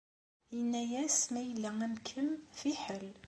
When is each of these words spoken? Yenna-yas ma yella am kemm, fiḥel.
Yenna-yas 0.55 1.19
ma 1.31 1.41
yella 1.47 1.71
am 1.85 1.95
kemm, 2.07 2.31
fiḥel. 2.59 3.07